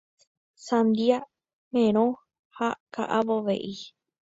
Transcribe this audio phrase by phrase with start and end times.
[0.67, 1.21] Sandia,
[1.79, 2.09] merõ
[2.59, 3.75] ha ka'avove'i